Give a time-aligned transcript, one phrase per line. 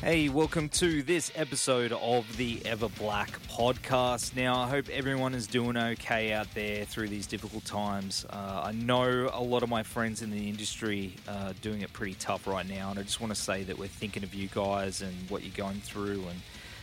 [0.00, 4.36] Hey, welcome to this episode of the Ever Black podcast.
[4.36, 8.24] Now, I hope everyone is doing okay out there through these difficult times.
[8.30, 12.14] Uh, I know a lot of my friends in the industry are doing it pretty
[12.14, 15.02] tough right now, and I just want to say that we're thinking of you guys
[15.02, 16.22] and what you're going through.
[16.30, 16.40] And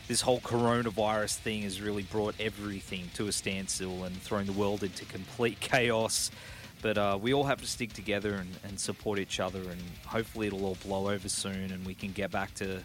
[0.08, 4.82] this whole coronavirus thing has really brought everything to a standstill and thrown the world
[4.82, 6.30] into complete chaos.
[6.82, 10.46] But uh, we all have to stick together and, and support each other, and hopefully
[10.48, 12.82] it'll all blow over soon, and we can get back to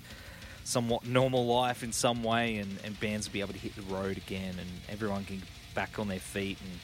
[0.63, 3.81] somewhat normal life in some way, and, and bands will be able to hit the
[3.93, 6.57] road again, and everyone can get back on their feet.
[6.61, 6.79] And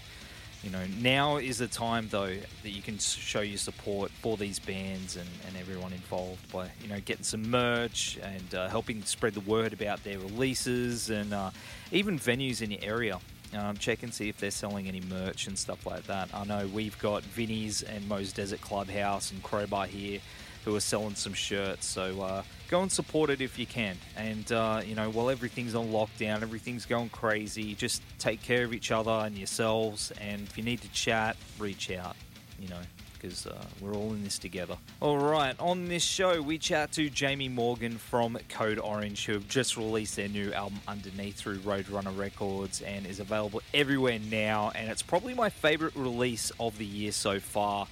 [0.64, 4.60] you know, now is the time though that you can show your support for these
[4.60, 9.34] bands and, and everyone involved by you know getting some merch and uh, helping spread
[9.34, 11.52] the word about their releases and uh,
[11.92, 13.20] even venues in your area.
[13.56, 16.30] Um, check and see if they're selling any merch and stuff like that.
[16.34, 20.20] I know we've got Vinnie's and Moe's Desert Clubhouse and Crowbar here
[20.66, 21.86] who are selling some shirts.
[21.86, 23.96] So uh, go and support it if you can.
[24.18, 28.74] And, uh, you know, while everything's on lockdown, everything's going crazy, just take care of
[28.74, 30.12] each other and yourselves.
[30.20, 32.18] And if you need to chat, reach out,
[32.60, 32.82] you know,
[33.20, 34.78] because uh, we're all in this together.
[35.00, 39.48] All right, on this show, we chat to Jami Morgan from Code Orange, who have
[39.48, 44.72] just released their new album Underneath through Roadrunner Records and is available everywhere now.
[44.76, 47.88] And it's probably my favorite release of the year so far.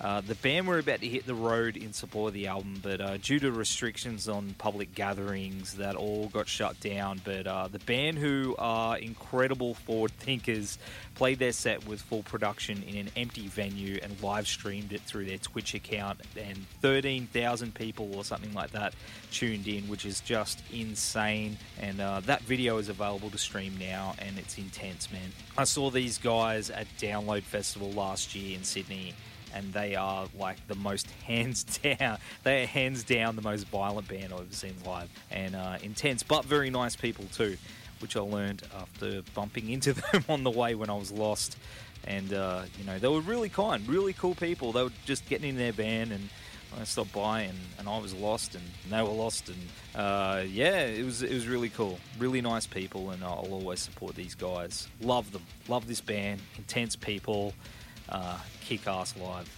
[0.00, 3.00] Uh, the band were about to hit the road in support of the album, but
[3.00, 7.20] uh, due to restrictions on public gatherings, that all got shut down.
[7.24, 10.78] But uh, the band, who are incredible forward thinkers,
[11.16, 15.24] played their set with full production in an empty venue and live streamed it through
[15.24, 18.94] their Twitch account, and 13,000 people or something like that
[19.32, 21.58] tuned in, which is just insane.
[21.80, 25.32] And uh, that video is available to stream now, and it's intense, man.
[25.56, 29.14] I saw these guys at Download Festival last year in Sydney
[29.54, 32.18] and they are like the most hands down.
[32.44, 36.22] They are hands down the most violent band I've ever seen live, and uh, intense,
[36.22, 37.56] but very nice people too,
[38.00, 41.56] which I learned after bumping into them on the way when I was lost.
[42.06, 44.72] And uh, you know, they were really kind, really cool people.
[44.72, 46.28] They were just getting in their van and.
[46.78, 49.56] I stopped by and, and I was lost and they were lost and
[49.98, 54.14] uh, yeah, it was it was really cool, really nice people, and I'll always support
[54.14, 54.86] these guys.
[55.00, 57.52] Love them, love this band, intense people,
[58.08, 59.48] uh, kick ass live.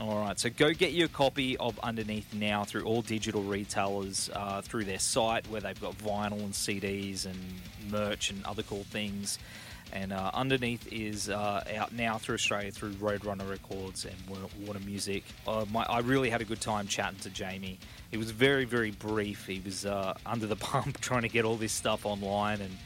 [0.00, 4.62] All right, so go get your copy of Underneath now through all digital retailers, uh,
[4.62, 7.36] through their site where they've got vinyl and CDs and
[7.90, 9.38] merch and other cool things.
[9.92, 14.14] And uh, Underneath is uh, out now through Australia through Roadrunner Records and
[14.64, 15.24] Warner Music.
[15.46, 17.78] Uh, my, I really had a good time chatting to Jami.
[18.10, 19.46] He was very, very brief.
[19.46, 22.76] He was uh, under the pump trying to get all this stuff online, and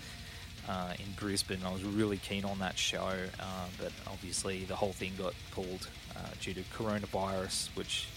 [0.68, 1.60] uh, in Brisbane.
[1.66, 5.88] I was really keen on that show, uh, but obviously the whole thing got pulled
[6.16, 8.08] uh, due to coronavirus, which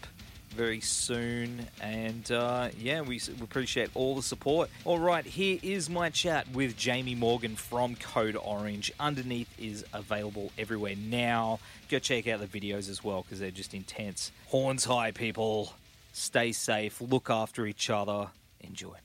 [0.58, 1.64] very soon.
[1.80, 4.68] And uh, yeah, we appreciate all the support.
[4.84, 8.92] All right, here is my chat with Jami Morgan from Code Orange.
[8.98, 11.60] Underneath is available everywhere now.
[11.88, 14.32] Go check out the videos as well because they're just intense.
[14.48, 15.72] Horns high, people.
[16.12, 17.00] Stay safe.
[17.00, 18.26] Look after each other.
[18.60, 18.96] Enjoy.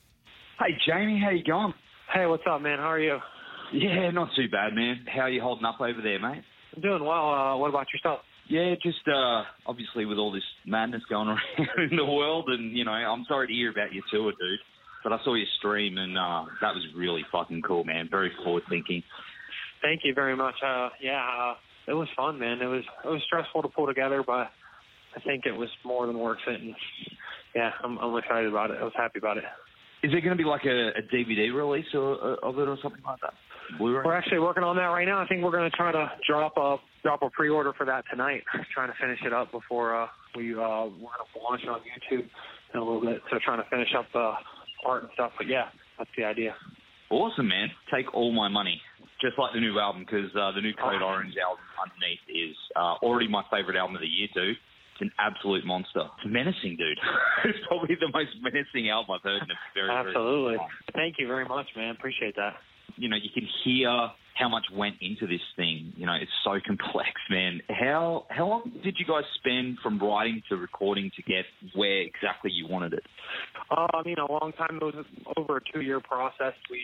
[0.58, 1.72] Hey, Jami, how you going?
[2.12, 2.78] Hey, what's up, man?
[2.78, 3.18] How are you?
[3.72, 5.06] Yeah, not too bad, man.
[5.06, 6.42] How are you holding up over there, mate?
[6.74, 7.32] I'm doing well.
[7.32, 8.20] Uh, what about yourself?
[8.48, 12.84] Yeah, just uh, obviously with all this madness going around in the world, and you
[12.84, 14.58] know, I'm sorry to hear about your tour, dude.
[15.02, 18.08] But I saw your stream, and uh, that was really fucking cool, man.
[18.10, 19.02] Very forward thinking.
[19.82, 20.54] Thank you very much.
[20.64, 21.54] Uh, yeah, uh,
[21.86, 22.60] it was fun, man.
[22.60, 24.50] It was it was stressful to pull together, but
[25.16, 26.60] I think it was more than worth it.
[26.60, 26.74] And
[27.54, 28.78] yeah, I'm, I'm excited about it.
[28.80, 29.44] I was happy about it.
[30.02, 33.02] Is there going to be like a, a DVD release or, of it or something
[33.06, 33.32] like that?
[33.78, 34.02] Blu-ray?
[34.04, 35.22] We're actually working on that right now.
[35.22, 38.42] I think we're going to try to drop a drop a pre-order for that tonight.
[38.74, 42.26] trying to finish it up before uh, we uh, we're to launch it on YouTube
[42.72, 43.20] in a little bit.
[43.30, 44.32] So trying to finish up the
[44.84, 45.32] art and stuff.
[45.38, 45.68] But yeah,
[45.98, 46.56] that's the idea.
[47.10, 47.68] Awesome, man.
[47.94, 48.80] Take all my money.
[49.20, 52.98] Just like the new album, because uh, the new Code Orange album underneath is uh,
[53.00, 54.52] already my favorite album of the year, too.
[54.52, 56.02] It's an absolute monster.
[56.18, 56.98] It's menacing, dude.
[57.44, 60.56] it's probably the most menacing album I've heard in a very, Absolutely.
[60.58, 61.94] Very Thank you very much, man.
[61.94, 62.58] Appreciate that.
[62.96, 63.90] You know, you can hear
[64.34, 65.92] how much went into this thing.
[65.96, 67.60] You know, it's so complex, man.
[67.68, 71.44] How how long did you guys spend from writing to recording to get
[71.74, 73.04] where exactly you wanted it?
[73.70, 74.78] Uh, I mean, a long time.
[74.80, 75.04] It was
[75.36, 76.54] over a two year process.
[76.70, 76.80] We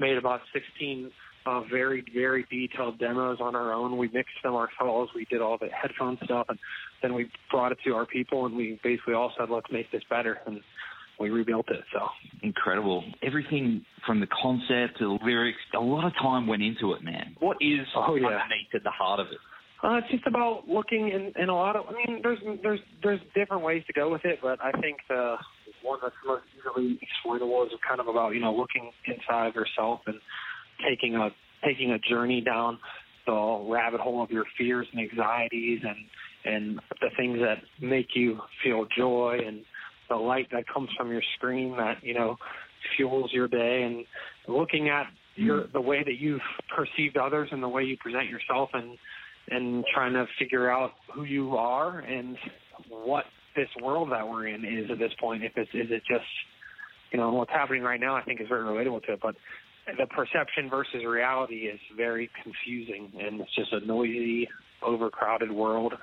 [0.00, 1.10] made about sixteen
[1.48, 3.96] uh, very, very detailed demos on our own.
[3.96, 5.10] We mixed them ourselves.
[5.14, 6.58] We did all the headphone stuff, and
[7.02, 10.02] then we brought it to our people, and we basically all said, "Let's make this
[10.10, 10.60] better." And
[11.18, 11.84] we rebuilt it.
[11.92, 12.00] So
[12.42, 13.04] incredible!
[13.22, 17.36] Everything from the concept to the lyrics, a lot of time went into it, man.
[17.40, 18.26] What is oh, yeah.
[18.26, 19.38] underneath at the heart of it?
[19.82, 21.84] Uh, it's just about looking in, in a lot of.
[21.88, 25.36] I mean, there's there's there's different ways to go with it, but I think the
[25.82, 30.00] one that's most easily exploitable is kind of about you know looking inside of yourself
[30.06, 30.16] and
[30.88, 31.30] taking a
[31.64, 32.78] taking a journey down
[33.26, 35.96] the rabbit hole of your fears and anxieties and
[36.44, 39.62] and the things that make you feel joy and
[40.08, 42.36] the light that comes from your screen that you know
[42.96, 43.82] fuels your day.
[43.82, 44.04] And
[44.54, 45.06] looking at
[45.36, 45.72] your hmm.
[45.72, 46.40] the way that you've
[46.74, 48.96] perceived others and the way you present yourself and
[49.50, 52.36] and trying to figure out who you are and
[52.90, 53.24] what
[53.56, 56.24] this world that we're in is at this point if it's is it just
[57.12, 59.20] you know what's happening right now i think is very relatable to it.
[59.22, 59.34] But
[59.96, 64.48] the perception versus reality is very confusing, and it's just a noisy,
[64.82, 65.94] overcrowded world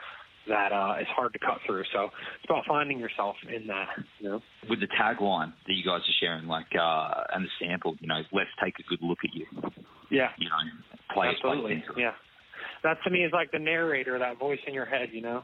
[0.47, 1.83] that uh, is hard to cut through.
[1.93, 3.87] So it's about finding yourself in that.
[4.19, 7.95] You know, with the tagline that you guys are sharing, like uh, and the sample,
[7.99, 9.45] you know, let's take a good look at you.
[10.11, 10.29] Yeah.
[10.37, 10.55] You know,
[11.13, 11.35] play it.
[11.35, 11.73] absolutely.
[11.73, 12.11] It, yeah.
[12.83, 15.09] That to me is like the narrator, that voice in your head.
[15.11, 15.43] You know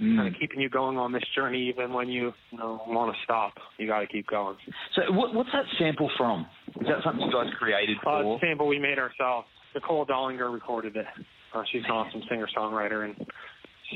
[0.00, 0.16] mm.
[0.16, 3.18] kind of keeping you going on this journey, even when you, you know, want to
[3.24, 3.54] stop.
[3.78, 4.56] You got to keep going.
[4.94, 6.46] So, what, what's that sample from?
[6.80, 8.36] Is that something you guys created uh, for?
[8.36, 9.46] Uh, sample we made ourselves.
[9.74, 11.06] Nicole Dollanganger recorded it.
[11.54, 13.14] Uh, she's an awesome singer songwriter, and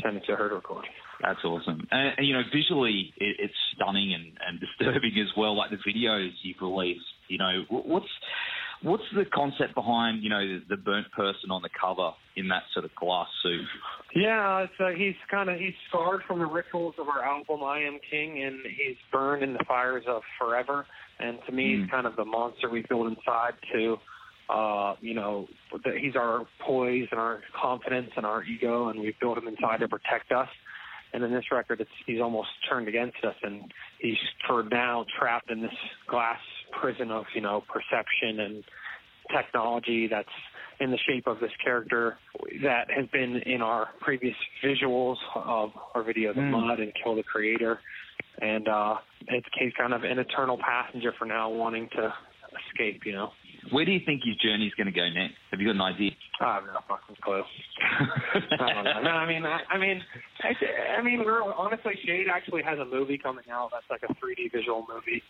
[0.02, 0.84] sent it to her to record.
[1.22, 1.86] That's awesome.
[1.90, 5.56] And, and you know, visually, it, it's stunning and, and disturbing as well.
[5.56, 7.04] Like the videos you've released.
[7.28, 8.06] You know, what's
[8.82, 12.84] What's the concept behind, you know, the burnt person on the cover in that sort
[12.84, 13.64] of glass suit?
[14.14, 17.98] Yeah, so he's kind of he's scarred from the rituals of our album "I Am
[18.10, 20.86] King," and he's burned in the fires of forever.
[21.18, 21.80] And to me, mm.
[21.80, 23.96] he's kind of the monster we build inside to,
[24.48, 25.46] uh, you know,
[26.00, 29.88] he's our poise and our confidence and our ego, and we've built him inside to
[29.88, 30.48] protect us.
[31.12, 35.50] And in this record, it's, he's almost turned against us, and he's for now trapped
[35.50, 35.70] in this
[36.08, 36.38] glass
[36.80, 38.64] prison of you know perception and
[39.34, 40.28] technology that's
[40.80, 42.18] in the shape of this character
[42.62, 44.34] that has been in our previous
[44.64, 46.50] visuals of our video, The mm.
[46.50, 47.78] Mud and Kill the Creator.
[48.40, 48.96] And uh,
[49.28, 52.12] it's he's kind of an eternal passenger for now, wanting to
[52.68, 53.30] escape, you know.
[53.72, 55.34] Where do you think his journey is going to go next?
[55.50, 56.10] Have you got an idea?
[56.40, 57.42] I have no fucking clue.
[58.58, 59.02] I don't know.
[59.02, 60.02] No, I mean, I, I mean,
[60.42, 64.12] I, I mean, we're honestly, Shade actually has a movie coming out that's like a
[64.14, 65.22] 3D visual movie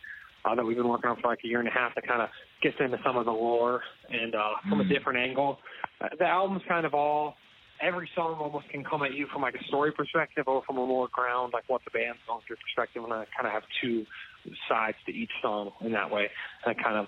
[0.44, 2.22] uh, that we've been working on for like a year and a half that kind
[2.22, 2.28] of
[2.62, 5.58] gets into some of the lore and uh, from a different angle.
[6.00, 7.34] Uh, the album's kind of all
[7.82, 10.86] every song almost can come at you from like a story perspective or from a
[10.86, 13.04] more ground, like what the band's going through perspective.
[13.04, 14.04] And I kind of have two
[14.68, 16.28] sides to each song in that way.
[16.64, 17.06] And it kind of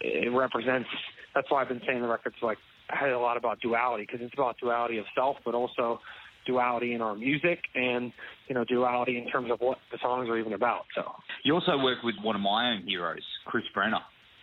[0.00, 0.88] it represents.
[1.34, 2.58] That's why I've been saying the record's like
[2.90, 6.00] I had a lot about duality because it's about duality of self, but also
[6.46, 8.12] duality in our music and
[8.48, 10.84] you know duality in terms of what the songs are even about.
[10.94, 11.02] So
[11.44, 14.00] you also work with one of my own heroes, Chris Vrenna,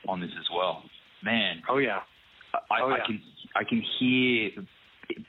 [0.08, 0.84] on this as well.
[1.24, 2.00] Man, oh yeah,
[2.54, 2.96] I, oh, yeah.
[2.96, 3.22] I can
[3.56, 4.50] I can hear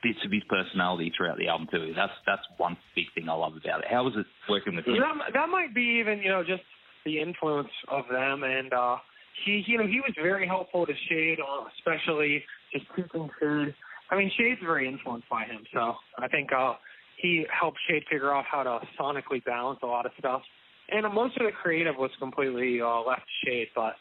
[0.03, 1.93] bits of his personality throughout the album too.
[1.97, 3.87] That's that's one big thing I love about it.
[3.91, 4.97] How was it working with him?
[4.99, 6.63] That, that might be even you know just
[7.05, 8.73] the influence of them and.
[8.73, 8.97] uh
[9.45, 13.75] he, you know, he was very helpful to Shade, uh, especially just cooking food.
[14.11, 16.75] I mean, Shade's very influenced by him, so I think uh,
[17.17, 20.43] he helped Shade figure out how to sonically balance a lot of stuff.
[20.89, 23.95] And most of the creative was completely uh, left to Shade, but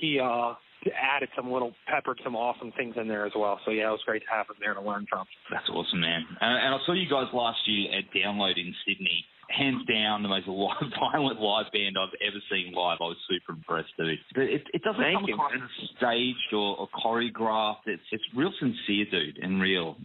[0.00, 0.54] he uh,
[0.90, 3.60] added some little, peppered some awesome things in there as well.
[3.64, 5.24] So yeah, it was great to have him there to learn from.
[5.52, 6.26] That's awesome, man.
[6.40, 9.24] And, and I saw you guys last year at Download in Sydney
[9.56, 12.98] hands down the most live, violent live band I've ever seen live.
[13.00, 14.18] I was super impressed, dude.
[14.34, 15.62] But it, it doesn't Thank come you, across man.
[15.62, 17.86] as staged or, or choreographed.
[17.86, 19.96] It's it's real sincere, dude, and real.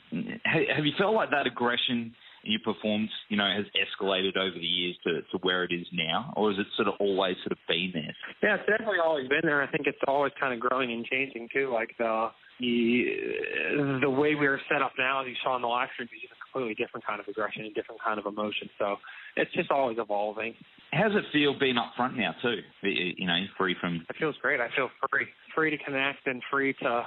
[0.46, 2.14] Have, have you felt like that aggression
[2.44, 5.86] in your performance, you know, has escalated over the years to, to where it is
[5.92, 8.16] now, or has it sort of always sort of been there?
[8.42, 9.62] Yeah, it's definitely always been there.
[9.62, 11.72] I think it's always kind of growing and changing too.
[11.74, 15.68] Like the the the way we are set up now, as you saw in the
[15.68, 18.70] live stream, is a completely different kind of aggression and different kind of emotion.
[18.80, 18.96] So
[19.38, 20.54] it's just always evolving.
[20.92, 22.58] How's it feel being up front now too?
[22.84, 24.06] You know, free from.
[24.10, 24.60] It feels great.
[24.60, 27.04] I feel free, free to connect and free to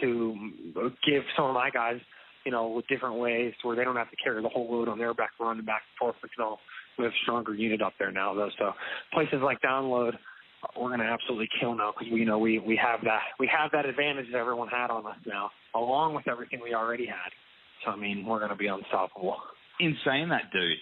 [0.00, 0.36] to
[1.06, 1.98] give some of my guys,
[2.44, 4.98] you know, with different ways where they don't have to carry the whole load on
[4.98, 6.16] their back, running back and forth.
[6.22, 6.58] You know,
[6.98, 8.50] we have a stronger unit up there now, though.
[8.58, 8.72] So
[9.14, 10.12] places like Download,
[10.78, 13.48] we're going to absolutely kill now because we you know we we have that we
[13.48, 17.32] have that advantage that everyone had on us now, along with everything we already had.
[17.84, 19.36] So I mean, we're going to be unstoppable.
[19.78, 20.78] In saying that, dude,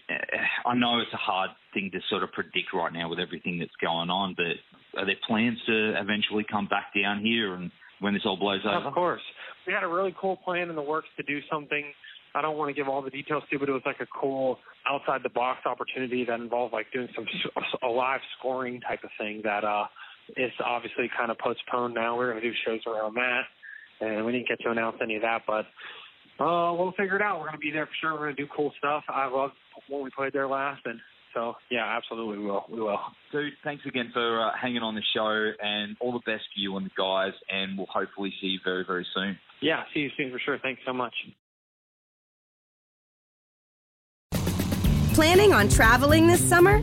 [0.65, 3.75] I know it's a hard thing to sort of predict right now with everything that's
[3.81, 7.71] going on, but are there plans to eventually come back down here and
[8.01, 8.87] when this all blows over?
[8.87, 9.23] Of course.
[9.67, 11.85] We had a really cool plan in the works to do something.
[12.35, 14.59] I don't want to give all the details to, but it was like a cool
[14.87, 17.27] outside the box opportunity that involved like doing some
[17.83, 19.85] a live scoring type of thing that uh
[20.37, 22.17] is obviously kind of postponed now.
[22.17, 23.43] We're going to do shows around that,
[24.01, 25.67] and we didn't get to announce any of that, but
[26.41, 27.39] uh, we'll figure it out.
[27.39, 28.13] We're going to be there for sure.
[28.13, 29.05] We're going to do cool stuff.
[29.09, 29.51] I love
[29.89, 30.99] when we played there last, and
[31.33, 32.65] so yeah, absolutely we will.
[32.71, 32.99] We will.
[33.33, 36.77] Dude, thanks again for uh, hanging on the show, and all the best for you
[36.77, 39.39] and the guys, and we'll hopefully see you very, very soon.
[39.61, 40.59] Yeah, see you soon for sure.
[40.63, 41.15] Thanks so much.
[45.15, 46.83] Planning on traveling this summer?